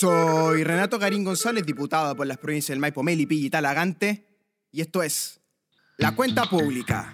[0.00, 4.28] Soy Renato Garín González, diputado por las provincias del Maipo, Melipilla y Talagante,
[4.70, 5.40] y esto es
[5.96, 7.12] La Cuenta Pública.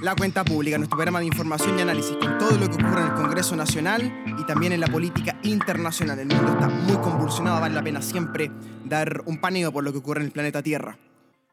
[0.00, 3.08] La Cuenta Pública, nuestro programa de información y análisis con todo lo que ocurre en
[3.08, 6.18] el Congreso Nacional y también en la política internacional.
[6.18, 8.50] El mundo está muy convulsionado, vale la pena siempre
[8.86, 10.98] dar un paneo por lo que ocurre en el planeta Tierra.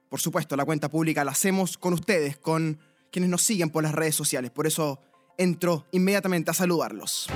[0.08, 2.80] Por supuesto, la Cuenta Pública la hacemos con ustedes, con
[3.12, 5.02] quienes nos siguen por las redes sociales, por eso
[5.38, 7.28] entro inmediatamente a saludarlos.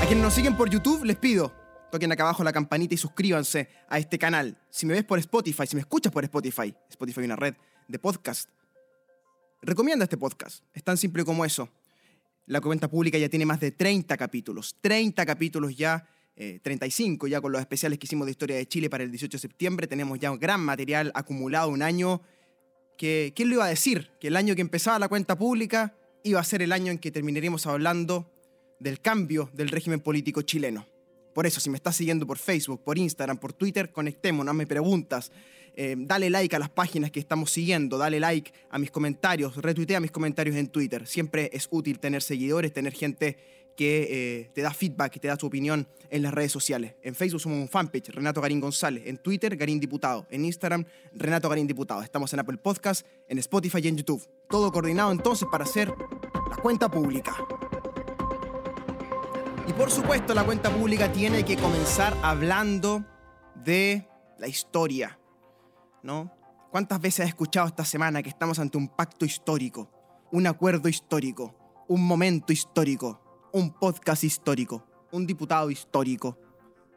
[0.00, 1.59] A quienes nos siguen por YouTube les pido
[1.90, 4.56] toquen acá abajo la campanita y suscríbanse a este canal.
[4.70, 7.54] Si me ves por Spotify, si me escuchas por Spotify, Spotify es una red
[7.88, 8.48] de podcast,
[9.62, 10.64] recomienda este podcast.
[10.72, 11.68] Es tan simple como eso.
[12.46, 14.76] La cuenta pública ya tiene más de 30 capítulos.
[14.80, 18.90] 30 capítulos ya, 35 eh, ya con los especiales que hicimos de Historia de Chile
[18.90, 19.86] para el 18 de septiembre.
[19.86, 22.22] Tenemos ya un gran material acumulado, un año
[22.96, 24.10] que, ¿quién lo iba a decir?
[24.20, 25.94] Que el año que empezaba la cuenta pública
[26.24, 28.30] iba a ser el año en que terminaríamos hablando
[28.78, 30.86] del cambio del régimen político chileno.
[31.32, 35.30] Por eso, si me estás siguiendo por Facebook, por Instagram, por Twitter, conectémonos, me preguntas.
[35.74, 40.00] Eh, dale like a las páginas que estamos siguiendo, dale like a mis comentarios, retuitea
[40.00, 41.06] mis comentarios en Twitter.
[41.06, 43.36] Siempre es útil tener seguidores, tener gente
[43.76, 46.96] que eh, te da feedback, que te da su opinión en las redes sociales.
[47.02, 49.04] En Facebook somos un fanpage, Renato Garín González.
[49.06, 50.26] En Twitter, Garín Diputado.
[50.30, 52.02] En Instagram, Renato Garín Diputado.
[52.02, 54.22] Estamos en Apple Podcast, en Spotify y en YouTube.
[54.50, 57.34] Todo coordinado entonces para hacer la cuenta pública.
[59.66, 63.04] Y por supuesto la cuenta pública tiene que comenzar hablando
[63.54, 64.08] de
[64.38, 65.18] la historia,
[66.02, 66.32] ¿no?
[66.70, 69.90] ¿Cuántas veces has escuchado esta semana que estamos ante un pacto histórico,
[70.32, 71.54] un acuerdo histórico,
[71.88, 76.38] un momento histórico, un podcast histórico, un diputado histórico,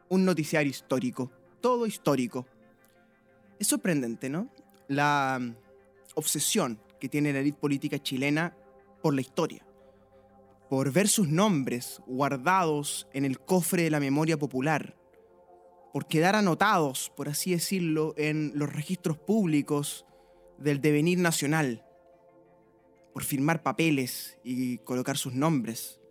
[0.10, 2.46] un noticiario histórico, todo histórico?
[3.60, 4.50] Es sorprendente, ¿no?
[4.88, 5.40] La
[6.16, 8.56] obsesión que tiene la élite política chilena
[9.02, 9.66] por la historia
[10.70, 14.98] por ver sus nombres guardados en el cofre de la memoria popular,
[15.94, 20.06] por quedar anotados, por así decirlo, en los registros públicos
[20.58, 21.86] del devenir nacional,
[23.14, 26.02] por firmar papeles y colocar sus nombres,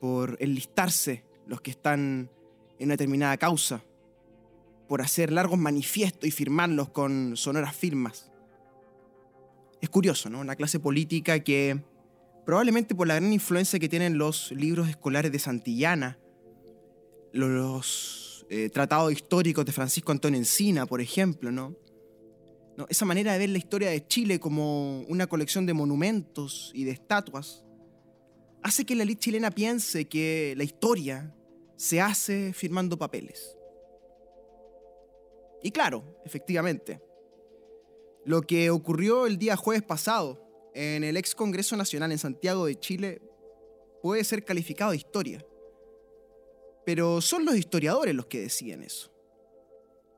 [0.00, 2.30] por enlistarse los que están
[2.78, 3.84] en una determinada causa,
[4.88, 8.30] por hacer largos manifiestos y firmarlos con sonoras firmas.
[9.80, 10.40] Es curioso, ¿no?
[10.40, 11.82] Una clase política que
[12.46, 16.16] probablemente por la gran influencia que tienen los libros escolares de Santillana,
[17.32, 21.74] los eh, tratados históricos de Francisco Antonio Encina, por ejemplo, ¿no?
[22.76, 22.86] ¿no?
[22.88, 26.92] Esa manera de ver la historia de Chile como una colección de monumentos y de
[26.92, 27.64] estatuas
[28.62, 31.34] hace que la elite chilena piense que la historia
[31.74, 33.56] se hace firmando papeles.
[35.64, 37.02] Y claro, efectivamente,
[38.24, 40.45] lo que ocurrió el día jueves pasado
[40.76, 43.22] en el ex Congreso Nacional en Santiago de Chile
[44.02, 45.42] puede ser calificado de historia.
[46.84, 49.10] Pero son los historiadores los que deciden eso,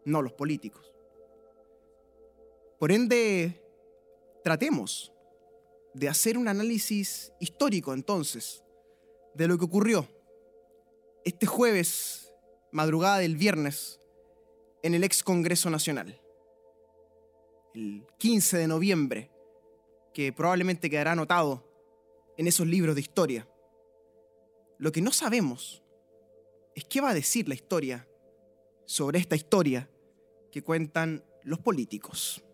[0.04, 0.92] no los políticos.
[2.80, 3.62] Por ende,
[4.42, 5.12] tratemos
[5.94, 8.64] de hacer un análisis histórico entonces
[9.34, 10.08] de lo que ocurrió
[11.24, 12.34] este jueves,
[12.72, 14.00] madrugada del viernes,
[14.82, 16.20] en el ex Congreso Nacional.
[17.74, 19.37] El 15 de noviembre
[20.18, 21.64] que probablemente quedará anotado
[22.36, 23.48] en esos libros de historia.
[24.76, 25.84] Lo que no sabemos
[26.74, 28.08] es qué va a decir la historia
[28.84, 29.88] sobre esta historia
[30.50, 32.44] que cuentan los políticos.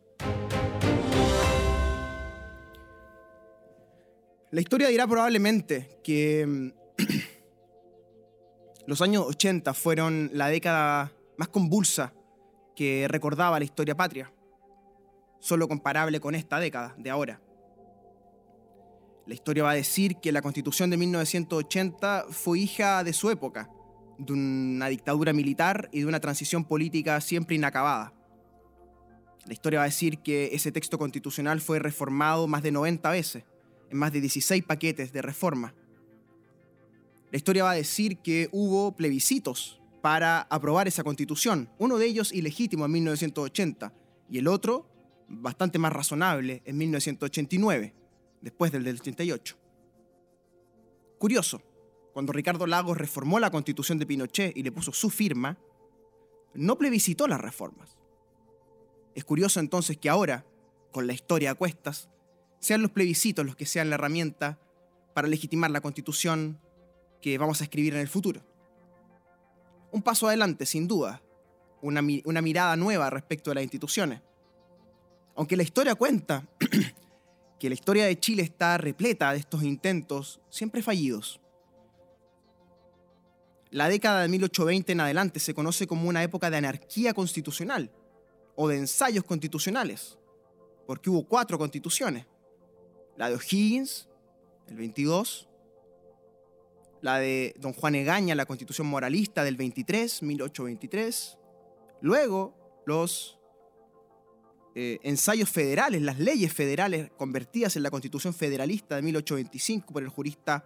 [4.51, 6.69] La historia dirá probablemente que mm,
[8.87, 12.13] los años 80 fueron la década más convulsa
[12.77, 14.31] que recordaba la historia patria,
[15.41, 17.41] solo comparable con esta década de ahora.
[19.27, 23.71] La historia va a decir que la constitución de 1980 fue hija de su época,
[24.19, 28.13] de una dictadura militar y de una transición política siempre inacabada.
[29.47, 33.45] La historia va a decir que ese texto constitucional fue reformado más de 90 veces,
[33.91, 35.75] en más de 16 paquetes de reforma.
[37.31, 42.31] La historia va a decir que hubo plebiscitos para aprobar esa constitución, uno de ellos
[42.31, 43.93] ilegítimo en 1980
[44.29, 44.87] y el otro
[45.29, 48.04] bastante más razonable en 1989
[48.45, 49.57] después del del 88.
[51.19, 51.63] Curioso,
[52.13, 55.59] cuando Ricardo Lagos reformó la constitución de Pinochet y le puso su firma,
[56.53, 57.97] no plebiscitó las reformas.
[59.15, 60.45] Es curioso entonces que ahora,
[60.93, 62.11] con la historia a cuestas,
[62.61, 64.61] sean los plebiscitos los que sean la herramienta
[65.15, 66.61] para legitimar la constitución
[67.23, 68.43] que vamos a escribir en el futuro.
[69.91, 71.23] Un paso adelante, sin duda,
[71.81, 74.21] una, una mirada nueva respecto a las instituciones.
[75.35, 76.47] Aunque la historia cuenta
[77.65, 81.41] que la historia de Chile está repleta de estos intentos siempre fallidos.
[83.71, 87.91] La década de 1820 en adelante se conoce como una época de anarquía constitucional
[88.55, 90.19] o de ensayos constitucionales,
[90.87, 92.27] porque hubo cuatro constituciones.
[93.17, 94.11] La de O'Higgins,
[94.69, 95.49] el 22,
[97.01, 101.39] la de don Juan Egaña, la constitución moralista del 23, 1823,
[102.03, 103.39] luego los
[104.77, 110.09] eh, ensayos federales, las leyes federales convertidas en la constitución federalista de 1825 por el
[110.09, 110.65] jurista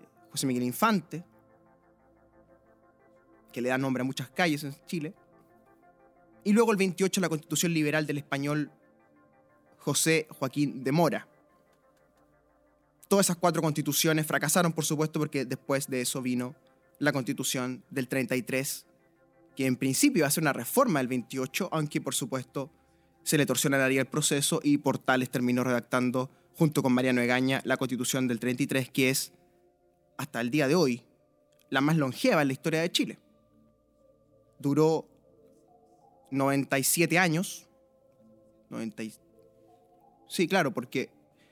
[0.00, 1.24] eh, José Miguel Infante,
[3.52, 5.14] que le da nombre a muchas calles en Chile.
[6.42, 8.72] Y luego el 28 la constitución liberal del español
[9.78, 11.28] José Joaquín de Mora.
[13.06, 16.56] Todas esas cuatro constituciones fracasaron, por supuesto, porque después de eso vino
[16.98, 18.86] la constitución del 33,
[19.54, 22.70] que en principio iba a ser una reforma del 28, aunque por supuesto
[23.22, 28.28] se le nariz el proceso y Portales terminó redactando, junto con Mariano Egaña, la constitución
[28.28, 29.32] del 33, que es,
[30.16, 31.02] hasta el día de hoy,
[31.70, 33.18] la más longeva en la historia de Chile
[34.60, 35.08] duró
[36.30, 37.66] 97 años.
[40.28, 41.10] Sí, claro, porque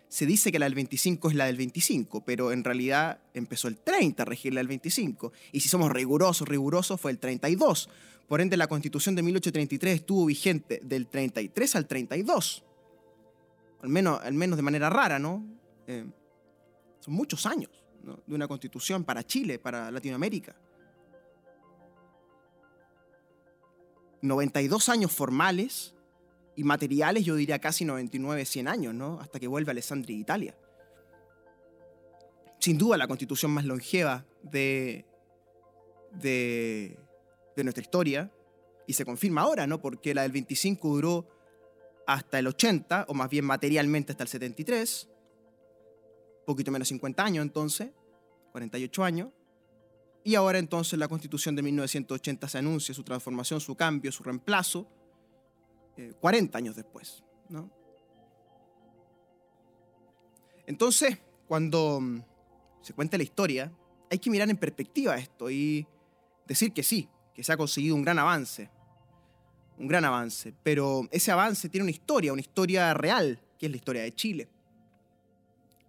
[0.09, 3.79] se dice que la del 25 es la del 25, pero en realidad empezó el
[3.79, 5.33] 30 a regir la del 25.
[5.53, 7.89] Y si somos rigurosos, rigurosos, fue el 32.
[8.29, 12.63] Por ende, la constitución de 1833 estuvo vigente del 33 al 32.
[13.83, 15.45] Al menos, al menos de manera rara, ¿no?
[15.87, 16.05] Eh,
[17.01, 17.71] son muchos años
[18.27, 20.55] de una constitución para Chile, para Latinoamérica.
[24.23, 25.95] 92 años formales
[26.57, 29.21] y materiales, yo diría casi 99, 100 años, ¿no?
[29.21, 30.59] Hasta que vuelve Alessandri de Italia.
[32.59, 35.07] Sin duda la constitución más longeva de,
[36.13, 36.99] de,
[37.59, 38.33] de nuestra historia,
[38.87, 39.81] y se confirma ahora, ¿no?
[39.81, 41.29] Porque la del 25 duró
[42.07, 45.09] hasta el 80, o más bien materialmente hasta el 73,
[46.47, 47.91] poquito menos 50 años entonces,
[48.53, 49.29] 48 años,
[50.25, 54.89] y ahora entonces la constitución de 1980 se anuncia su transformación, su cambio, su reemplazo,
[56.21, 57.25] 40 eh, años después.
[57.49, 57.71] ¿no?
[60.67, 62.23] Entonces, cuando mm,
[62.83, 63.73] se cuenta la historia,
[64.11, 65.87] hay que mirar en perspectiva esto y
[66.47, 67.09] decir que sí,
[67.39, 68.69] que se ha conseguido un gran avance.
[69.79, 70.53] Un gran avance.
[70.65, 74.49] Pero ese avance tiene una historia, una historia real, que es la historia de Chile.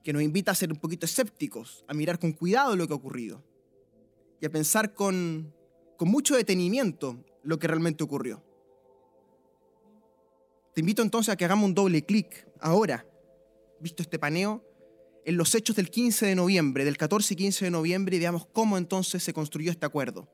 [0.04, 2.98] Que nos invita a ser un poquito escépticos, a mirar con cuidado lo que ha
[2.98, 3.44] ocurrido
[4.40, 5.51] y a pensar con,
[6.01, 8.44] mucho detenimiento lo que realmente ocurrió.
[10.75, 13.07] Te invito entonces a que hagamos un doble clic ahora,
[13.80, 14.63] visto este paneo,
[15.25, 18.45] en los hechos del 15 de noviembre, del 14 y 15 de noviembre, y veamos
[18.45, 20.30] cómo entonces se construyó este acuerdo.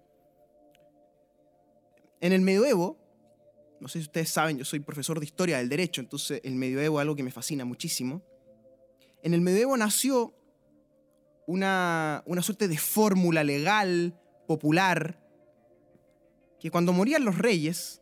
[2.22, 2.98] En el medioevo,
[3.80, 7.00] no sé si ustedes saben, yo soy profesor de historia del derecho, entonces el medioevo
[7.00, 8.24] es algo que me fascina muchísimo.
[9.22, 10.34] En el medioevo nació
[11.48, 15.22] una, suerte de fórmula legal, popular,
[16.60, 18.02] que cuando morían los reyes,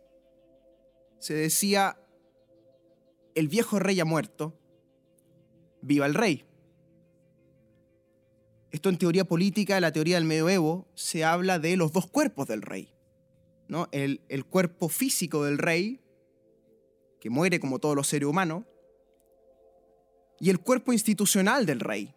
[1.20, 2.00] se decía,
[3.36, 4.60] el viejo rey ha muerto,
[5.82, 6.46] viva el rey.
[8.72, 12.62] Esto en teoría política, la teoría del medioevo, se habla de los dos cuerpos del
[12.62, 12.93] rey.
[13.74, 13.88] ¿No?
[13.92, 16.00] El, cuerpo físico del rey,
[17.20, 18.66] que muere como todos los seres humanos,
[20.40, 22.14] y el cuerpo institucional del rey,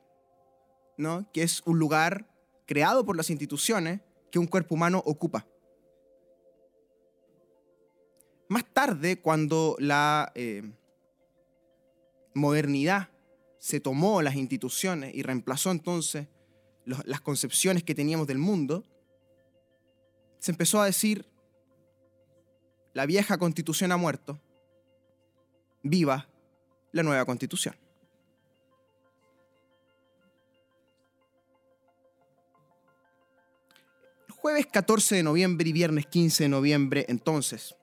[1.32, 2.28] que es un lugar
[2.66, 5.46] creado por las instituciones que un cuerpo humano ocupa.
[8.50, 10.62] Más tarde, cuando la eh,
[12.34, 13.08] modernidad
[13.58, 16.28] se tomó las instituciones y reemplazó entonces
[16.84, 18.84] las concepciones que teníamos del mundo,
[20.38, 21.26] se empezó a decir,
[22.96, 24.40] la vieja constitución ha muerto,
[25.82, 26.26] viva
[26.92, 27.76] la nueva constitución.
[34.30, 37.76] Jueves 14 de noviembre y viernes 15 de noviembre, entonces,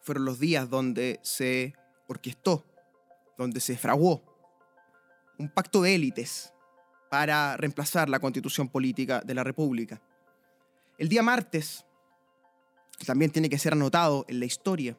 [0.00, 1.72] fueron los días donde se
[2.08, 2.66] orquestó,
[3.38, 4.20] donde se fraguó
[5.38, 6.52] un pacto de élites
[7.08, 10.02] para reemplazar la constitución política de la República.
[10.98, 11.86] El día martes,
[13.06, 14.96] también tiene que ser anotado en la historia,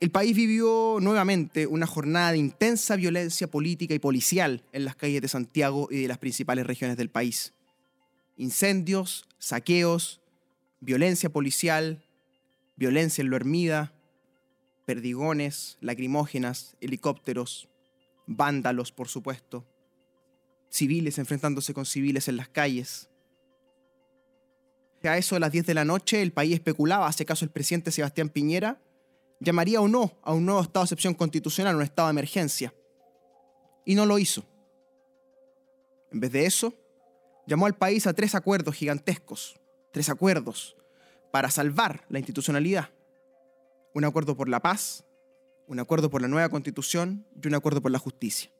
[0.00, 5.20] el país vivió nuevamente una jornada de intensa violencia política y policial en las calles
[5.20, 7.52] de Santiago y de las principales regiones del país
[8.38, 10.20] incendios, saqueos,
[10.80, 12.06] violencia policial,
[12.76, 13.92] violencia en lo hermida,
[14.86, 17.68] perdigones, lacrimógenas, helicópteros,
[18.26, 19.66] vándalos, por supuesto,
[20.70, 23.10] civiles enfrentándose con civiles en las calles.
[25.04, 27.92] A eso de las 10 de la noche, el país especulaba, hace caso el presidente
[27.92, 28.80] Sebastián Piñera,
[29.40, 32.74] llamaría o no a un nuevo estado de excepción constitucional, un estado de emergencia.
[33.84, 34.44] Y no lo hizo.
[36.10, 36.74] En vez de eso,
[37.46, 39.58] llamó al país a tres acuerdos gigantescos,
[39.92, 40.76] tres acuerdos
[41.30, 42.90] para salvar la institucionalidad.
[43.94, 45.04] Un acuerdo por la paz,
[45.66, 48.50] un acuerdo por la nueva constitución y un acuerdo por la justicia.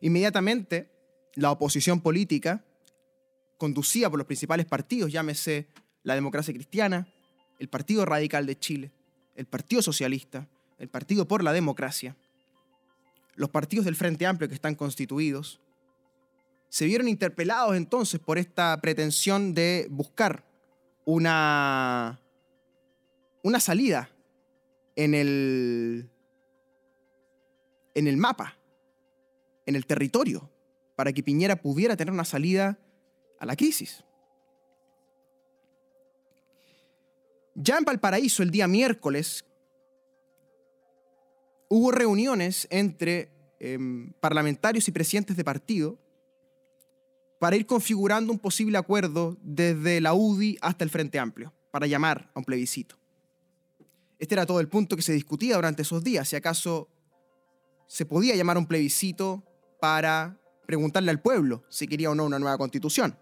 [0.00, 0.90] Inmediatamente,
[1.34, 2.64] la oposición política,
[3.56, 5.68] conducida por los principales partidos, llámese
[6.02, 7.08] la democracia cristiana,
[7.58, 8.92] el Partido Radical de Chile,
[9.34, 10.48] el Partido Socialista,
[10.78, 12.16] el Partido por la Democracia,
[13.34, 15.60] los partidos del Frente Amplio que están constituidos,
[16.68, 20.44] se vieron interpelados entonces por esta pretensión de buscar
[21.04, 22.20] una,
[23.42, 24.10] una salida
[24.96, 26.10] en el,
[27.94, 28.56] en el mapa,
[29.64, 30.50] en el territorio,
[30.96, 32.78] para que Piñera pudiera tener una salida
[33.38, 34.04] a la crisis.
[37.54, 39.44] Ya en Valparaíso, el día miércoles,
[41.68, 45.98] hubo reuniones entre em, parlamentarios y presidentes de partido
[47.38, 52.30] para ir configurando un posible acuerdo desde la UDI hasta el Frente Amplio, para llamar
[52.34, 52.96] a un plebiscito.
[54.18, 56.88] Este era todo el punto que se discutía durante esos días, si acaso
[57.86, 59.44] se podía llamar a un plebiscito
[59.80, 63.16] para preguntarle al pueblo si quería o no una nueva constitución.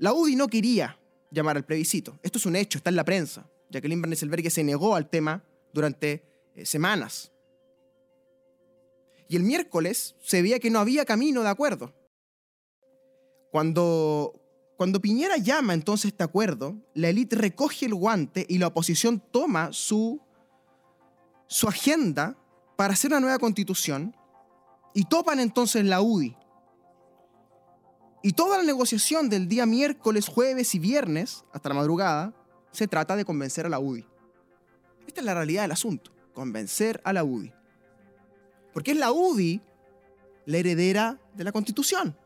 [0.00, 0.98] La UDI no quería
[1.30, 2.18] llamar al plebiscito.
[2.22, 3.46] Esto es un hecho, está en la prensa.
[3.68, 7.30] Jacqueline Van Nesselberg se negó al tema durante eh, semanas.
[9.28, 11.94] Y el miércoles se veía que no había camino de acuerdo.
[13.52, 14.40] Cuando,
[14.78, 19.70] cuando Piñera llama entonces este acuerdo, la élite recoge el guante y la oposición toma
[19.70, 20.18] su,
[21.46, 22.38] su agenda
[22.78, 24.16] para hacer una nueva constitución
[24.94, 26.39] y topan entonces la UDI.
[28.22, 32.34] Y toda la negociación del día miércoles, jueves y viernes, hasta la madrugada,
[32.70, 34.06] se trata de convencer a la UDI.
[35.06, 37.52] Esta es la realidad del asunto convencer a la UDI.
[38.72, 39.60] Porque es la UDI
[40.46, 42.16] la heredera de la Constitución.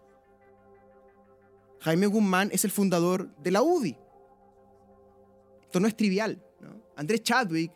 [1.80, 3.96] Jaime Guzmán es el fundador de la UDI.
[5.62, 6.42] Esto no es trivial.
[6.96, 7.72] Andrés Chadwick,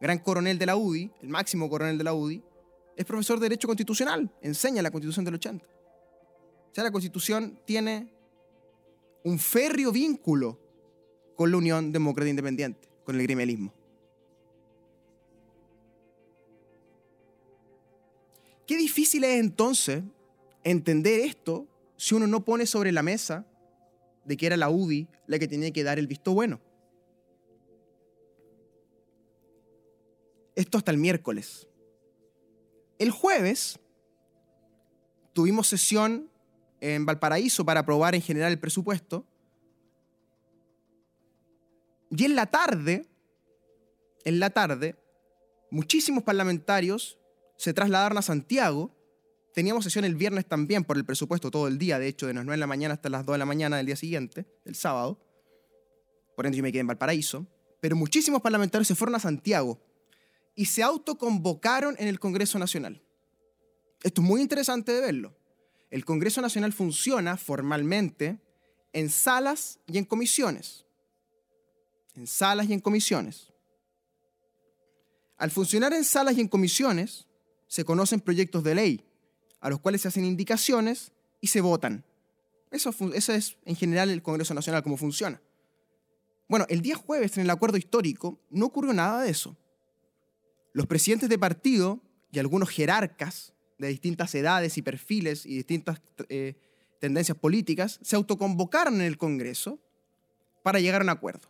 [0.00, 2.42] gran coronel de la UDI, el máximo coronel de la UDI,
[2.96, 5.66] es profesor de Derecho Constitucional, enseña la Constitución del 80.
[6.72, 8.10] O sea, la Constitución tiene
[9.24, 10.58] un férreo vínculo
[11.36, 13.74] con la Unión Demócrata Independiente, con el gremialismo.
[18.66, 20.02] Qué difícil es entonces
[20.64, 21.66] entender esto
[21.98, 23.46] si uno no pone sobre la mesa
[24.24, 26.58] de que era la UDI la que tenía que dar el visto bueno.
[30.54, 31.68] Esto hasta el miércoles.
[32.98, 33.78] El jueves
[35.34, 36.31] tuvimos sesión
[36.82, 39.24] en Valparaíso para aprobar en general el presupuesto.
[42.10, 43.06] Y en la tarde,
[44.24, 44.96] en la tarde,
[45.70, 47.20] muchísimos parlamentarios
[47.56, 48.90] se trasladaron a Santiago.
[49.54, 52.44] Teníamos sesión el viernes también por el presupuesto todo el día, de hecho, de las
[52.44, 55.20] 9 de la mañana hasta las 2 de la mañana del día siguiente, el sábado.
[56.34, 57.46] Por ende, yo me quedé en Valparaíso.
[57.80, 59.80] Pero muchísimos parlamentarios se fueron a Santiago
[60.56, 63.00] y se autoconvocaron en el Congreso Nacional.
[64.02, 65.41] Esto es muy interesante de verlo.
[65.92, 68.40] El Congreso Nacional funciona formalmente
[68.94, 70.86] en salas y en comisiones.
[72.14, 73.52] En salas y en comisiones.
[75.36, 77.26] Al funcionar en salas y en comisiones,
[77.66, 79.04] se conocen proyectos de ley,
[79.60, 82.06] a los cuales se hacen indicaciones y se votan.
[82.70, 85.42] Eso, es en general el Congreso Nacional, cómo funciona.
[86.48, 89.58] Bueno, el día jueves en el acuerdo histórico no ocurrió nada de eso.
[90.72, 93.51] Los presidentes de partido y algunos jerarcas
[93.82, 96.54] de distintas edades y perfiles y distintas eh,
[97.00, 99.78] tendencias políticas se autoconvocaron en el Congreso
[100.62, 101.48] para llegar a un acuerdo.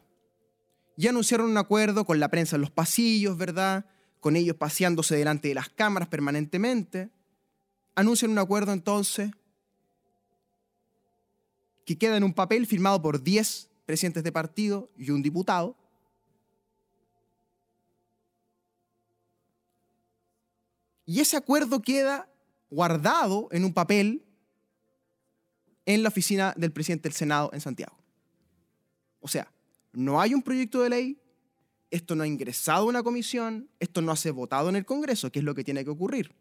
[0.96, 3.86] Ya anunciaron un acuerdo con la prensa en los pasillos, ¿verdad?
[4.22, 7.10] con ellos paseándose delante de las cámaras permanentemente,
[7.96, 9.32] anuncian un acuerdo entonces
[11.84, 15.76] que queda en un papel firmado por 10 presidentes de partido y un diputado.
[21.04, 22.28] Y ese acuerdo queda
[22.70, 24.24] guardado en un papel
[25.84, 27.96] en la oficina del presidente del Senado en Santiago.
[29.20, 29.52] O sea,
[29.92, 31.18] no hay un proyecto de ley,
[31.90, 35.30] esto no ha ingresado a una comisión, esto no ha sido votado en el Congreso,
[35.30, 36.34] que es lo que tiene que ocurrir.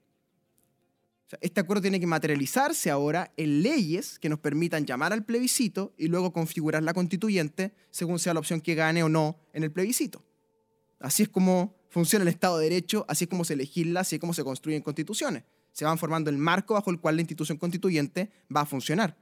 [1.39, 6.07] este acuerdo tiene que materializarse ahora en leyes que nos permitan llamar al plebiscito y
[6.07, 10.23] luego configurar la constituyente según sea la opción que gane o no en el plebiscito.
[10.99, 14.19] Así es como funciona el Estado de Derecho, así es como se legisla, así es
[14.19, 15.43] como se construyen constituciones.
[15.73, 19.15] Se van formando el marco bajo el cual la institución constituyente va a funcionar.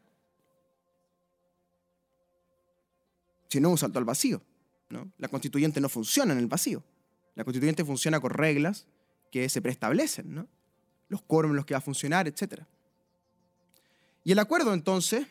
[3.50, 4.42] Si no, un salto al vacío.
[5.18, 6.84] La constituyente no funciona en el vacío.
[7.36, 8.88] La constituyente funciona con reglas
[9.32, 10.48] que se preestablecen, ¿no?
[11.08, 12.62] los quórums los que va a funcionar, etc.
[14.24, 15.26] Y el acuerdo entonces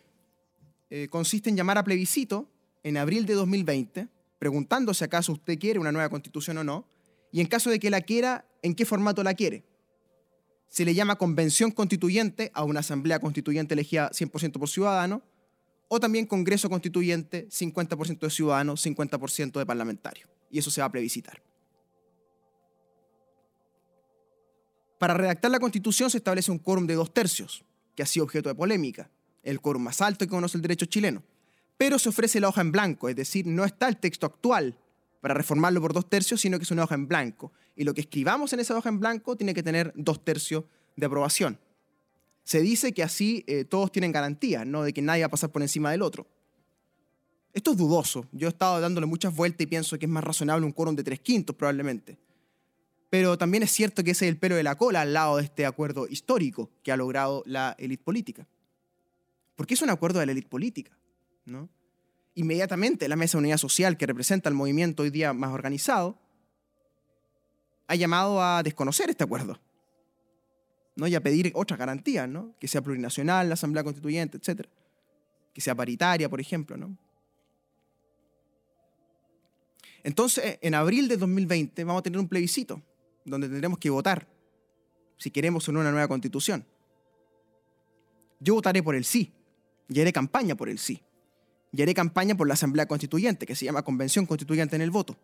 [0.90, 2.48] eh, consiste en llamar a plebiscito
[2.82, 4.08] en abril de 2020,
[4.40, 6.84] preguntándose acaso usted quiere una nueva constitución o no,
[7.30, 9.64] y en caso de que la quiera, ¿en qué formato la quiere?
[10.68, 15.22] Se le llama convención constituyente a una asamblea constituyente elegida 100% por ciudadanos,
[15.88, 20.28] o también Congreso Constituyente, 50% de ciudadanos, 50% de parlamentarios.
[20.50, 21.42] Y eso se va a plebiscitar.
[24.98, 28.48] Para redactar la Constitución se establece un quórum de dos tercios, que ha sido objeto
[28.48, 29.10] de polémica,
[29.42, 31.22] el quórum más alto que conoce el derecho chileno.
[31.78, 34.76] Pero se ofrece la hoja en blanco, es decir, no está el texto actual
[35.20, 37.52] para reformarlo por dos tercios, sino que es una hoja en blanco.
[37.76, 40.64] Y lo que escribamos en esa hoja en blanco tiene que tener dos tercios
[40.96, 41.58] de aprobación
[42.48, 44.82] se dice que así eh, todos tienen garantía, ¿no?
[44.82, 46.26] De que nadie va a pasar por encima del otro.
[47.52, 48.24] Esto es dudoso.
[48.32, 51.04] Yo he estado dándole muchas vueltas y pienso que es más razonable un quórum de
[51.04, 52.16] tres quintos probablemente.
[53.10, 55.42] Pero también es cierto que ese es el pelo de la cola al lado de
[55.42, 58.46] este acuerdo histórico que ha logrado la élite política.
[59.54, 60.96] Porque es un acuerdo de la élite política,
[61.44, 61.68] ¿no?
[62.38, 66.16] Inmediatamente la Mesa de Unidad Social, que representa el movimiento hoy día más organizado,
[67.88, 69.58] ha llamado a desconocer este acuerdo.
[70.94, 71.08] ¿no?
[71.08, 72.54] y a pedir otras garantías, ¿no?
[72.60, 74.68] que sea plurinacional la Asamblea Constituyente, etc.
[75.52, 76.76] Que sea paritaria, por ejemplo.
[76.76, 76.96] ¿no?
[80.04, 82.80] Entonces, en abril de 2020 vamos a tener un plebiscito
[83.24, 84.28] donde tendremos que votar
[85.16, 86.64] si queremos o no una nueva constitución.
[88.38, 89.32] Yo votaré por el sí
[89.88, 91.02] y haré campaña por el sí.
[91.72, 95.16] Y haré campaña por la Asamblea Constituyente, que se llama Convención Constituyente en el voto.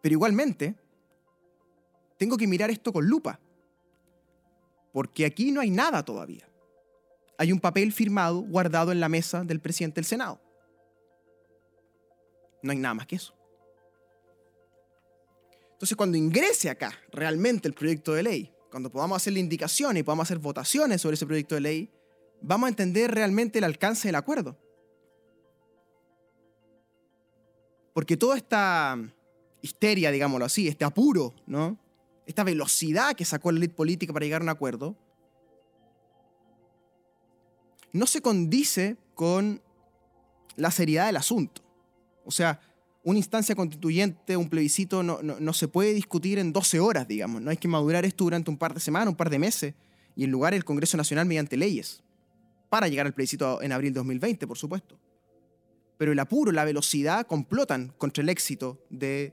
[0.00, 0.74] Pero igualmente,
[2.16, 3.38] tengo que mirar esto con lupa
[4.94, 6.48] porque aquí no hay nada todavía.
[7.36, 10.40] Hay un papel firmado guardado en la mesa del presidente del Senado.
[12.62, 13.34] No hay nada más que eso.
[15.72, 20.28] Entonces, cuando ingrese acá realmente el proyecto de ley, cuando podamos hacerle indicaciones y podamos
[20.28, 21.90] hacer votaciones sobre ese proyecto de ley,
[22.40, 24.56] vamos a entender realmente el alcance del acuerdo.
[27.94, 28.98] Porque toda esta
[29.62, 31.78] histeria, digámoslo así, este apuro, ¿no?
[32.26, 34.96] esta velocidad que sacó la élite política para llegar a un acuerdo,
[37.92, 39.62] no se condice con
[40.56, 41.62] la seriedad del asunto.
[42.24, 42.60] O sea,
[43.04, 47.40] una instancia constituyente, un plebiscito, no, se puede discutir en 12 horas, digamos.
[47.42, 49.74] No hay que madurar esto durante un par de semanas, un par de meses,
[50.16, 52.02] y en lugar el Congreso Nacional mediante leyes,
[52.68, 54.98] para llegar al plebiscito en abril de 2020, por supuesto.
[55.96, 59.32] Pero el apuro, la velocidad complotan contra el éxito de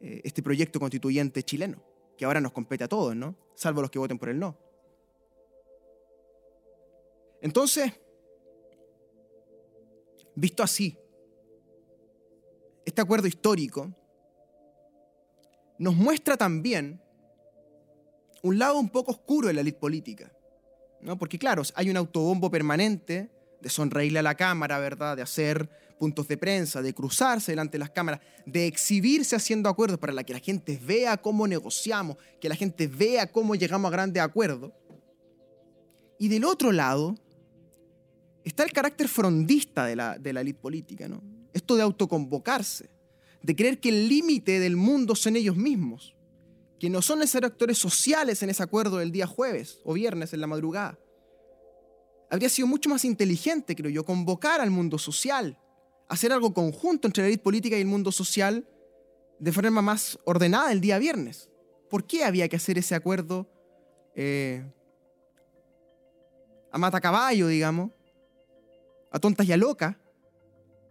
[0.00, 1.82] eh, este proyecto constituyente chileno
[2.16, 3.36] que ahora nos compete a todos, ¿no?
[3.54, 4.56] Salvo los que voten por el no.
[7.42, 7.92] Entonces,
[10.34, 10.96] visto así,
[12.84, 13.92] este acuerdo histórico
[15.78, 17.02] nos muestra también
[18.42, 20.32] un lado un poco oscuro de la élite política.
[21.00, 21.18] ¿no?
[21.18, 25.16] Porque claro, hay un autobombo permanente de sonreírle a la cámara, ¿verdad?
[25.16, 29.98] De hacer puntos de prensa, de cruzarse delante de las cámaras, de exhibirse haciendo acuerdos
[29.98, 34.22] para que la gente vea cómo negociamos, que la gente vea cómo llegamos a grandes
[34.22, 34.72] acuerdos.
[36.18, 37.14] Y del otro lado
[38.44, 41.22] está el carácter frondista de la, de la élite política, ¿no?
[41.52, 42.90] Esto de autoconvocarse,
[43.42, 46.14] de creer que el límite del mundo son ellos mismos,
[46.78, 50.42] que no son necesarios actores sociales en ese acuerdo del día jueves o viernes en
[50.42, 50.98] la madrugada
[52.30, 55.58] habría sido mucho más inteligente, creo yo, convocar al mundo social,
[56.08, 58.66] hacer algo conjunto entre la élite política y el mundo social
[59.38, 61.50] de forma más ordenada el día viernes.
[61.90, 63.46] ¿Por qué había que hacer ese acuerdo
[64.14, 64.64] eh,
[66.72, 67.90] a matacaballo, digamos,
[69.10, 69.96] a tontas y a locas,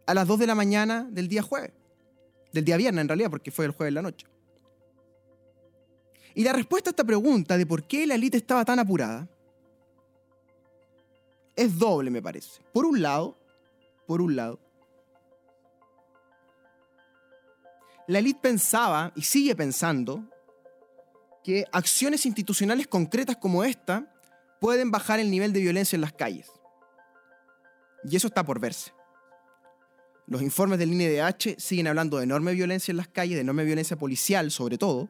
[0.07, 1.71] a las 2 de la mañana del día jueves?
[2.53, 4.27] Del día viernes, en realidad, porque fue el jueves en la noche.
[6.33, 9.27] Y la respuesta a esta pregunta de por qué la élite estaba tan apurada
[11.55, 12.61] es doble, me parece.
[12.73, 13.37] Por un lado,
[14.05, 14.59] por un lado,
[18.07, 20.23] la élite pensaba y sigue pensando
[21.43, 24.11] que acciones institucionales concretas como esta
[24.59, 26.51] pueden bajar el nivel de violencia en las calles.
[28.03, 28.91] Y eso está por verse.
[30.27, 33.95] Los informes del INDH siguen hablando de enorme violencia en las calles, de enorme violencia
[33.95, 35.09] policial sobre todo.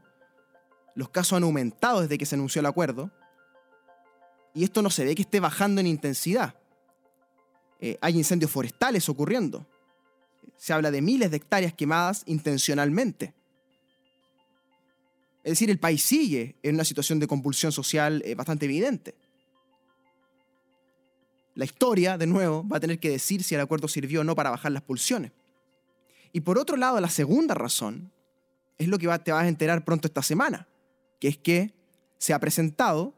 [0.93, 3.11] Los casos han aumentado desde que se anunció el acuerdo
[4.55, 6.55] y esto no se ve que esté bajando en intensidad.
[7.81, 9.67] Eh, hay incendios forestales ocurriendo.
[10.55, 13.33] Se habla de miles de hectáreas quemadas intencionalmente.
[15.43, 19.13] Es decir, el país sigue en una situación de compulsión social eh, bastante evidente.
[21.53, 24.35] La historia, de nuevo, va a tener que decir si el acuerdo sirvió o no
[24.35, 25.33] para bajar las pulsiones.
[26.31, 28.11] Y por otro lado, la segunda razón
[28.77, 30.67] es lo que te vas a enterar pronto esta semana,
[31.19, 31.73] que es que
[32.17, 33.13] se ha presentado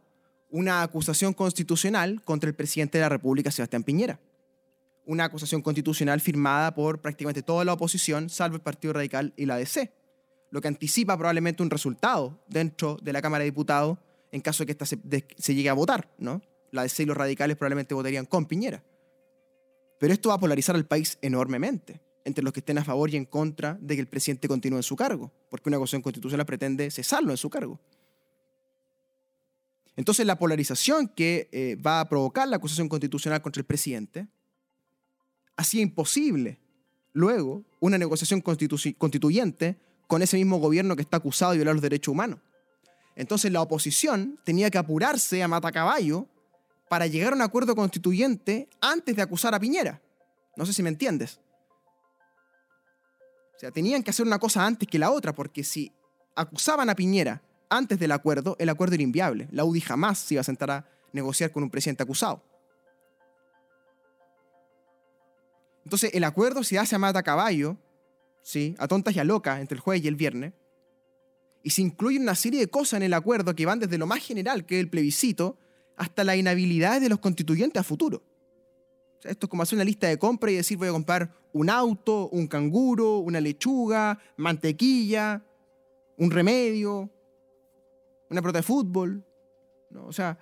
[0.58, 4.20] una acusación constitucional contra el presidente de la República, Sebastián Piñera.
[5.06, 9.58] Una acusación constitucional firmada por prácticamente toda la oposición, salvo el Partido Radical y la
[9.58, 9.94] DC,
[10.50, 14.00] lo que anticipa probablemente un resultado dentro de la Cámara de Diputados
[14.32, 16.42] en caso de que esta se, llegue a votar, ¿no?
[16.72, 18.84] La DC y los radicales probablemente votarían con Piñera.
[20.00, 23.16] Pero esto va a polarizar al país enormemente entre los que estén a favor y
[23.16, 26.90] en contra de que el presidente continúe en su cargo, porque una acusación constitucional pretende
[26.90, 27.80] cesarlo en su cargo.
[29.98, 34.28] Entonces la polarización que eh, va a provocar la acusación constitucional contra el presidente
[35.58, 36.60] hacía imposible
[37.14, 42.12] luego una negociación constituyente con ese mismo gobierno que está acusado de violar los derechos
[42.12, 42.40] humanos.
[43.16, 46.28] Entonces la oposición tenía que apurarse a matacaballo
[46.88, 50.00] para llegar a un acuerdo constituyente antes de acusar a Piñera.
[50.56, 51.40] No sé si me entiendes.
[53.56, 55.92] O sea, tenían que hacer una cosa antes que la otra, porque si
[56.36, 59.48] acusaban a Piñera antes del acuerdo, el acuerdo era inviable.
[59.52, 62.44] La UDI jamás se iba a sentar a negociar con un presidente acusado.
[65.84, 67.78] Entonces, el acuerdo se hace a mata caballo,
[68.42, 68.76] ¿sí?
[68.78, 70.54] a tontas y a locas, entre el jueves y el viernes,
[71.64, 74.20] y se incluye una serie de cosas en el acuerdo que van desde lo más
[74.20, 75.58] general, que es el plebiscito,
[75.96, 78.22] hasta la inhabilidad de los constituyentes a futuro.
[79.24, 82.30] esto es como hacer una lista de compra y decir voy a comprar un auto,
[82.30, 85.44] un canguro, una lechuga, mantequilla,
[86.18, 87.10] un remedio,
[88.30, 89.26] una pelota de fútbol.
[89.90, 90.06] ¿no?
[90.06, 90.38] O sea,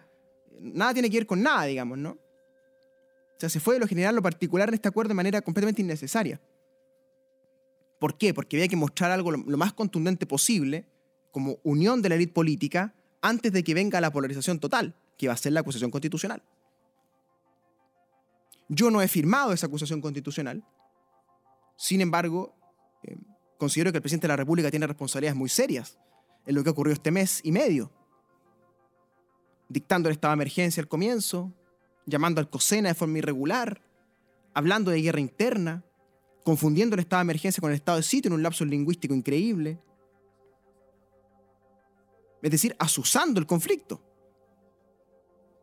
[0.60, 2.12] nada tiene que ver con nada, digamos, ¿no?
[2.12, 5.82] O sea, se fue de lo general lo particular en este acuerdo de manera completamente
[5.82, 6.39] innecesaria.
[8.00, 8.34] ¿Por qué?
[8.34, 10.88] Porque había que mostrar algo lo más contundente posible
[11.32, 15.34] como unión de la élite política antes de que venga la polarización total que va
[15.34, 16.41] a ser la acusación constitucional.
[18.67, 20.63] Yo no he firmado esa acusación constitucional.
[21.78, 22.56] Sin embargo,
[23.04, 23.17] eh,
[23.58, 25.98] considero que el presidente de la República tiene responsabilidades muy serias
[26.45, 27.91] en lo que ocurrió este mes y medio.
[29.67, 31.51] Dictando el estado de emergencia al comienzo,
[32.05, 33.81] llamando al COSENA de forma irregular,
[34.53, 35.84] hablando de guerra interna,
[36.43, 39.79] confundiendo el estado de emergencia con el estado de sitio en un lapso lingüístico increíble.
[42.41, 44.01] Es decir, asusando el conflicto.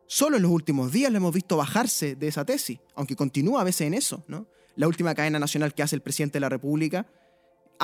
[0.05, 3.63] Solo en los últimos días lo hemos visto bajarse de esa tesis, aunque continúa a
[3.63, 4.25] veces en eso.
[4.27, 4.47] ¿no?
[4.75, 7.07] La última cadena nacional que hace el presidente de la República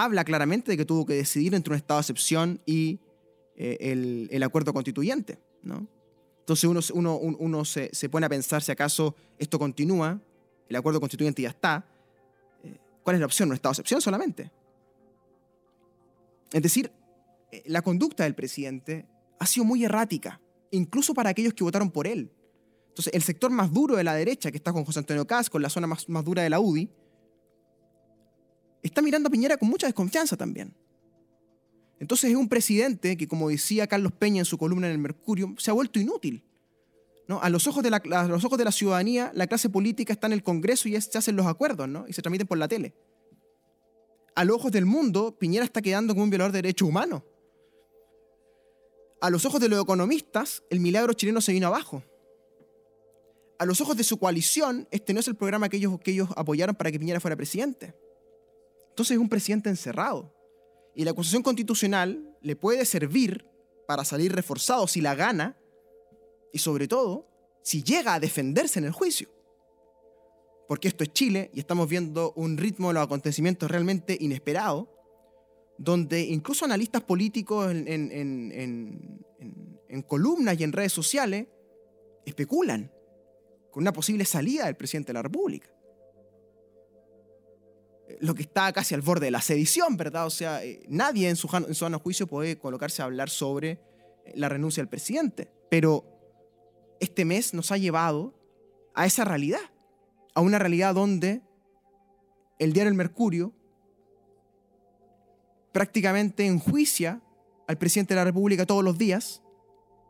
[0.03, 2.99] habla claramente de que tuvo que decidir entre un estado de excepción y
[3.57, 5.39] eh, el, acuerdo constituyente.
[5.61, 5.87] ¿no?
[6.39, 10.21] Entonces uno, uno, se, pone a pensar si acaso esto continúa,
[10.69, 11.85] el acuerdo constituyente ya está.
[12.63, 13.49] Eh, ¿Cuál es la opción?
[13.49, 14.49] ¿Un estado de excepción solamente?
[16.53, 16.91] Es decir,
[17.51, 19.05] eh, la conducta del presidente
[19.37, 20.39] ha sido muy errática
[20.71, 22.31] incluso para aquellos que votaron por él.
[22.87, 25.61] Entonces, el sector más duro de la derecha, que está con José Antonio Caz, con
[25.61, 26.89] la zona más, más dura de la UDI,
[28.83, 30.73] está mirando a Piñera con mucha desconfianza también.
[31.99, 35.53] Entonces es un presidente que, como decía Carlos Peña en su columna en el Mercurio,
[35.57, 36.43] se ha vuelto inútil.
[37.27, 37.41] ¿no?
[37.41, 40.33] A, los ojos de la, los ojos de la ciudadanía, la clase política está en
[40.33, 42.07] el Congreso y se hacen los acuerdos ¿no?
[42.07, 42.93] y se transmiten por la tele.
[44.35, 47.23] A los ojos del mundo, Piñera está quedando como un violador de derechos humanos
[49.21, 52.03] a los ojos de los economistas, el milagro chileno se vino abajo.
[53.57, 56.29] A los ojos de su coalición, este no es el programa que ellos, que ellos
[56.35, 57.93] apoyaron para que Piñera fuera presidente.
[58.99, 60.35] Entonces es un presidente encerrado.
[60.93, 63.45] Y la acusación constitucional le puede servir
[63.87, 65.57] para salir reforzado si la gana
[66.51, 67.25] y sobre todo
[67.63, 69.29] si llega a defenderse en el juicio.
[70.67, 74.93] Porque esto es Chile y estamos viendo un ritmo de los acontecimientos realmente inesperado
[75.77, 79.25] donde incluso analistas políticos en,
[80.07, 81.47] columnas y en redes sociales
[82.25, 82.91] especulan
[83.71, 85.69] con una posible salida del presidente de la República.
[88.19, 90.25] Lo que está casi al borde de la sedición, ¿verdad?
[90.25, 94.33] O sea, eh, nadie en su, en su juicio puede colocarse a hablar sobre eh,
[94.35, 95.51] la renuncia del presidente.
[95.69, 96.05] Pero
[96.99, 98.33] este mes nos ha llevado
[98.93, 99.61] a esa realidad,
[100.33, 101.41] a una realidad donde
[102.57, 103.53] el diario El Mercurio
[105.71, 107.21] prácticamente enjuicia
[107.67, 109.41] al presidente de la República todos los días,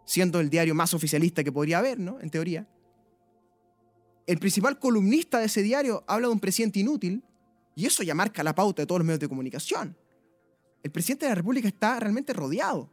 [0.06, 2.20] siendo el diario más oficialista que podría haber, ¿no?
[2.22, 2.68] En teoría.
[4.26, 7.24] El principal columnista de ese diario habla de un presidente inútil
[7.80, 9.96] y eso ya marca la pauta de todos los medios de comunicación.
[10.84, 12.90] El presidente de la República está realmente rodeado.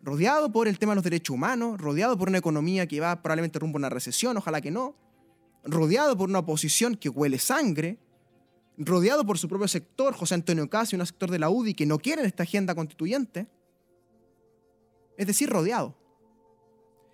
[0.00, 3.60] Rodeado por el tema de los derechos humanos, rodeado por una economía que va probablemente
[3.60, 4.96] rumbo a una recesión, ojalá que no,
[5.62, 8.00] rodeado por una oposición que huele sangre,
[8.76, 12.00] rodeado por su propio sector, José Antonio Casi, un sector de la UDI que no
[12.00, 13.46] quieren esta agenda constituyente,
[15.16, 15.96] es decir, rodeado.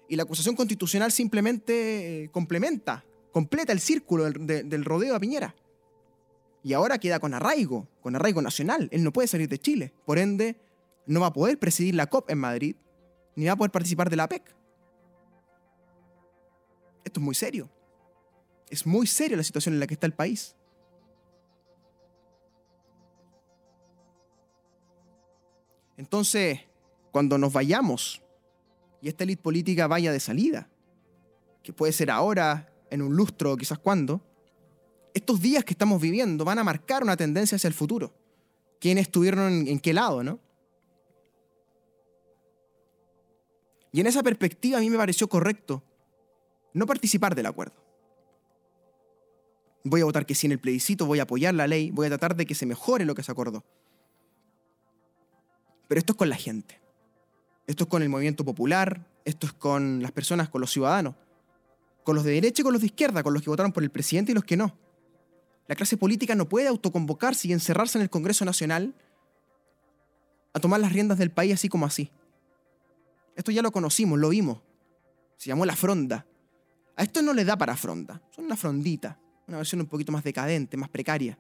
[0.09, 5.55] Y la acusación constitucional simplemente eh, complementa, completa el círculo del, del rodeo a Piñera.
[6.63, 8.89] Y ahora queda con arraigo, con arraigo nacional.
[8.93, 9.95] Él no puede salir de Chile.
[10.05, 10.61] Por ende,
[11.07, 12.77] no va a poder presidir la COP en Madrid,
[13.37, 14.55] ni va a poder participar de la PEC.
[17.05, 17.71] Esto es muy serio.
[18.69, 20.55] Es muy serio la situación en la que está el país.
[25.97, 26.61] Entonces,
[27.11, 28.23] cuando nos vayamos
[29.01, 30.69] y esta élite política vaya de salida,
[31.63, 34.23] que puede ser ahora, en un lustro, quizás cuando,
[35.15, 38.15] estos días que estamos viviendo van a marcar una tendencia hacia el futuro.
[38.81, 40.39] ¿Quiénes estuvieron en, qué lado, no?
[43.93, 45.83] Y en esa perspectiva a mí me pareció correcto
[46.75, 47.75] no participar del acuerdo.
[49.85, 52.11] Voy a votar que sí en el plebiscito, voy a apoyar la ley, voy a
[52.11, 53.65] tratar de que se mejore lo que se acordó.
[55.89, 56.81] Pero esto es con la gente.
[57.67, 61.15] Esto es con el movimiento popular, esto es con las personas, con los ciudadanos,
[62.05, 63.91] con los de derecha y con los de izquierda, con los que votaron por el
[63.91, 64.77] presidente y los que no.
[65.69, 68.95] La clase política no puede autoconvocarse y encerrarse en el Congreso Nacional
[70.55, 72.11] a tomar las riendas del país así como así.
[73.37, 74.61] Esto ya lo conocimos, lo vimos.
[75.37, 76.27] Se llamó la fronda.
[76.97, 78.21] A esto no le da para fronda.
[78.35, 81.39] Son una frondita, una versión un poquito más decadente, más precaria.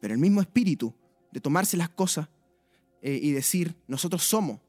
[0.00, 0.94] Pero el mismo espíritu
[1.32, 2.28] de tomarse las cosas
[3.00, 4.60] eh, y decir, nosotros somos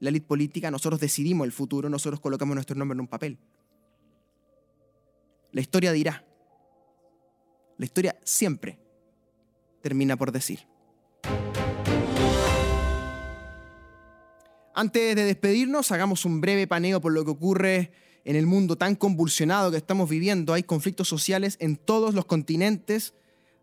[0.00, 3.38] la élite política, nosotros decidimos el futuro, nosotros colocamos nuestro nombre en un papel.
[5.52, 6.24] La historia dirá.
[7.80, 8.78] La historia siempre
[9.80, 10.60] termina por decir.
[14.74, 17.90] Antes de despedirnos, hagamos un breve paneo por lo que ocurre
[18.26, 20.52] en el mundo tan convulsionado que estamos viviendo.
[20.52, 23.14] Hay conflictos sociales en todos los continentes,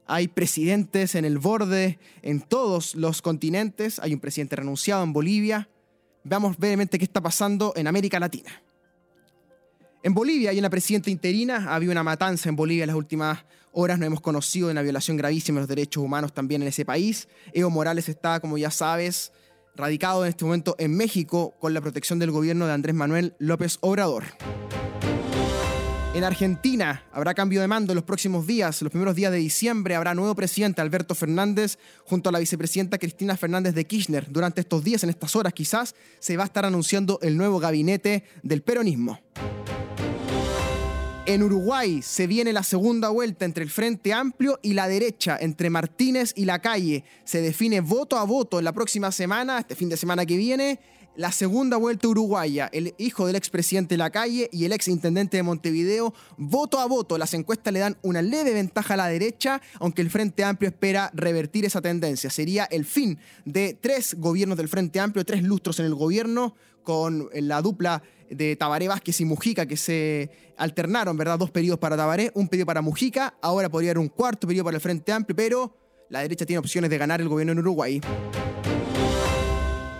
[0.07, 5.69] hay presidentes en el borde en todos los continentes, hay un presidente renunciado en Bolivia.
[6.23, 8.63] Veamos brevemente qué está pasando en América Latina.
[10.03, 13.45] En Bolivia hay una presidenta interina, ha habido una matanza en Bolivia en las últimas
[13.71, 17.27] horas, no hemos conocido una violación gravísima de los derechos humanos también en ese país.
[17.51, 19.31] Evo Morales está, como ya sabes,
[19.75, 23.79] radicado en este momento en México con la protección del gobierno de Andrés Manuel López
[23.81, 24.23] Obrador.
[26.13, 28.81] En Argentina habrá cambio de mando en los próximos días.
[28.81, 33.37] Los primeros días de diciembre habrá nuevo presidente Alberto Fernández junto a la vicepresidenta Cristina
[33.37, 34.25] Fernández de Kirchner.
[34.31, 38.23] Durante estos días, en estas horas quizás, se va a estar anunciando el nuevo gabinete
[38.41, 39.19] del peronismo.
[41.27, 45.69] En Uruguay se viene la segunda vuelta entre el Frente Amplio y la derecha, entre
[45.69, 47.03] Martínez y la calle.
[47.25, 50.79] Se define voto a voto en la próxima semana, este fin de semana que viene,
[51.17, 52.69] la segunda vuelta uruguaya.
[52.71, 56.85] El hijo del expresidente de la calle y el ex intendente de Montevideo, voto a
[56.85, 57.17] voto.
[57.17, 61.11] Las encuestas le dan una leve ventaja a la derecha, aunque el Frente Amplio espera
[61.13, 62.29] revertir esa tendencia.
[62.29, 67.29] Sería el fin de tres gobiernos del Frente Amplio, tres lustros en el gobierno, con
[67.33, 71.39] la dupla de Tabaré Vázquez y Mujica que se alternaron, ¿verdad?
[71.39, 74.77] Dos periodos para Tabaré, un periodo para Mujica, ahora podría haber un cuarto periodo para
[74.77, 75.75] el Frente Amplio, pero
[76.09, 78.01] la derecha tiene opciones de ganar el gobierno en Uruguay.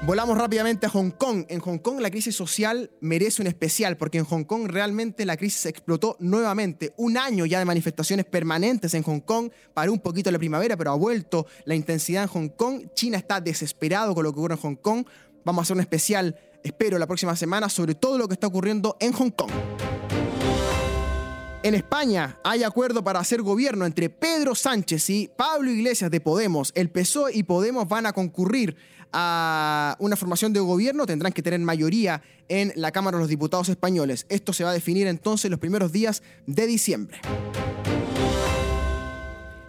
[0.07, 1.43] Volamos rápidamente a Hong Kong.
[1.49, 5.35] En Hong Kong la crisis social merece un especial porque en Hong Kong realmente la
[5.35, 6.93] crisis explotó nuevamente.
[6.95, 9.51] Un año ya de manifestaciones permanentes en Hong Kong.
[9.73, 12.83] Paró un poquito la primavera, pero ha vuelto la intensidad en Hong Kong.
[12.93, 15.05] China está desesperado con lo que ocurre en Hong Kong.
[15.43, 18.95] Vamos a hacer un especial espero la próxima semana sobre todo lo que está ocurriendo
[19.01, 19.51] en Hong Kong.
[21.67, 26.71] En España hay acuerdo para hacer gobierno entre Pedro Sánchez y Pablo Iglesias de Podemos.
[26.75, 28.77] El PSOE y Podemos van a concurrir
[29.11, 33.67] a una formación de gobierno, tendrán que tener mayoría en la Cámara de los Diputados
[33.67, 34.25] españoles.
[34.29, 37.19] Esto se va a definir entonces los primeros días de diciembre.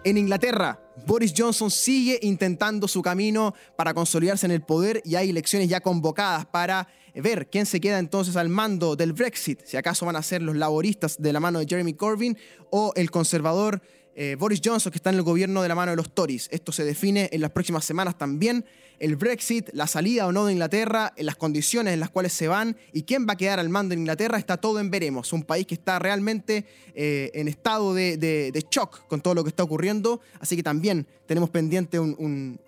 [0.05, 5.31] En Inglaterra, Boris Johnson sigue intentando su camino para consolidarse en el poder y hay
[5.31, 10.05] elecciones ya convocadas para ver quién se queda entonces al mando del Brexit, si acaso
[10.05, 12.37] van a ser los laboristas de la mano de Jeremy Corbyn
[12.71, 13.81] o el conservador
[14.21, 16.49] eh, Boris Johnson, que está en el gobierno de la mano de los Tories.
[16.51, 18.65] Esto se define en las próximas semanas también.
[18.99, 22.75] El Brexit, la salida o no de Inglaterra, las condiciones en las cuales se van
[22.91, 25.31] y quién va a quedar al mando en Inglaterra, está todo en veremos.
[25.31, 29.63] Un país que está realmente eh, en estado de, shock con todo lo que está
[29.63, 30.19] ocurriendo.
[30.41, 32.59] Así que también tenemos pendiente un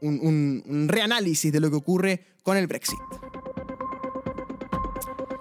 [0.88, 2.99] reanálisis de lo que ocurre con el Brexit.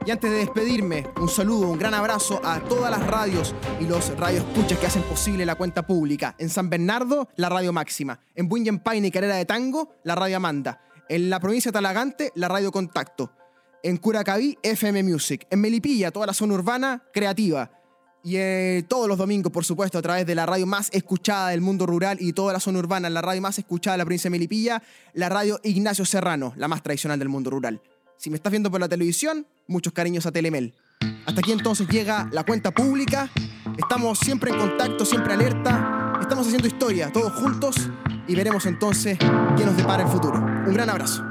[0.06, 4.16] Y antes de despedirme, un saludo, un gran abrazo a todas las radios y los
[4.16, 6.34] radioescuchas que hacen posible la cuenta pública.
[6.38, 8.18] En San Bernardo, la radio máxima.
[8.34, 10.80] En Paine y Carrera de Tango, la radio Amanda.
[11.10, 13.30] En la provincia de Talagante, la radio Contacto.
[13.82, 15.46] En Curacaví, FM Music.
[15.50, 17.70] En Melipilla, toda la zona urbana, creativa.
[18.24, 21.60] Y eh, todos los domingos, por supuesto, a través de la radio más escuchada del
[21.60, 24.32] mundo rural y toda la zona urbana, la radio más escuchada de la provincia de
[24.32, 24.82] Melipilla,
[25.12, 27.82] la radio Ignacio Serrano, la más tradicional del mundo rural.
[28.20, 30.74] Si me estás viendo por la televisión, muchos cariños a Telemel.
[31.24, 33.30] Hasta aquí entonces llega la cuenta pública.
[33.78, 36.18] Estamos siempre en contacto, siempre alerta.
[36.20, 37.76] Estamos haciendo historia, todos juntos,
[38.28, 39.16] y veremos entonces
[39.56, 40.34] qué nos depara el futuro.
[40.38, 41.29] Un gran abrazo.